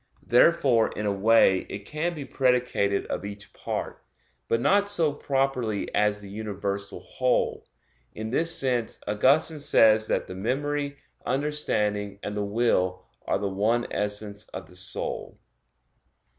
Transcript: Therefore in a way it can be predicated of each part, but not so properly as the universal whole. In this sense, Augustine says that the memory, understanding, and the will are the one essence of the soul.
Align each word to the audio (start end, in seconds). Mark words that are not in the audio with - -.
Therefore 0.25 0.89
in 0.93 1.05
a 1.05 1.11
way 1.11 1.67
it 1.69 1.85
can 1.85 2.15
be 2.15 2.25
predicated 2.25 3.05
of 3.05 3.23
each 3.23 3.53
part, 3.53 4.03
but 4.47 4.59
not 4.59 4.89
so 4.89 5.13
properly 5.13 5.93
as 5.93 6.21
the 6.21 6.29
universal 6.31 6.99
whole. 7.01 7.67
In 8.15 8.31
this 8.31 8.57
sense, 8.57 8.99
Augustine 9.07 9.59
says 9.59 10.07
that 10.07 10.25
the 10.25 10.33
memory, 10.33 10.97
understanding, 11.23 12.17
and 12.23 12.35
the 12.35 12.43
will 12.43 13.03
are 13.27 13.37
the 13.37 13.47
one 13.47 13.85
essence 13.91 14.47
of 14.47 14.65
the 14.65 14.75
soul. 14.75 15.37